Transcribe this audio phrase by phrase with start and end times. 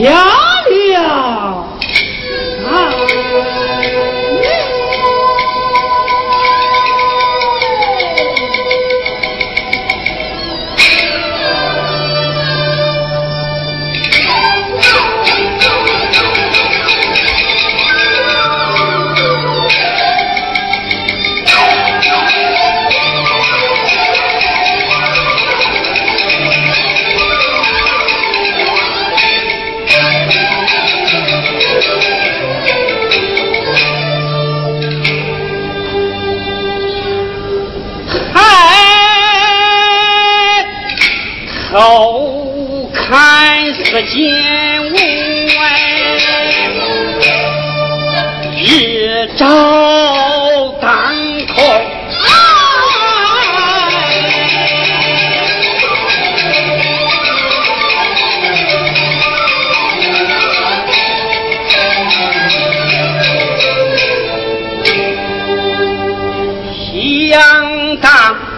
[0.00, 0.49] 呀
[43.92, 44.30] 个金
[44.92, 44.94] 屋
[45.58, 46.16] 哎，
[48.56, 49.44] 日照
[50.80, 50.90] 当
[51.46, 51.56] 空
[67.32, 68.49] 来，当。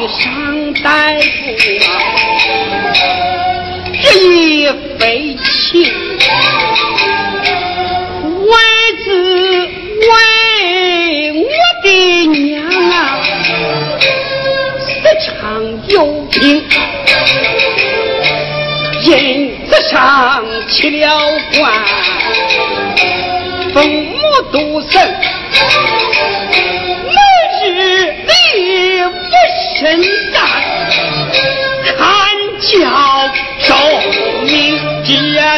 [0.00, 1.22] 以上大夫
[1.84, 1.90] 啊
[4.00, 5.82] 这一非亲
[8.46, 8.52] 为
[9.04, 9.06] 子
[10.06, 10.12] 为
[11.42, 11.50] 我
[11.82, 11.88] 的
[12.26, 12.46] 娘
[12.90, 12.94] 啊
[14.78, 14.86] 死
[15.26, 15.26] 唱
[15.88, 15.96] 游
[16.30, 16.38] 戏
[19.02, 19.08] 因
[19.68, 21.18] 此上起了
[21.56, 21.72] 官
[23.74, 24.16] 封母
[24.52, 24.96] 都司
[27.04, 27.16] 每
[27.64, 27.66] 日
[28.12, 28.87] 里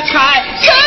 [0.00, 0.77] 这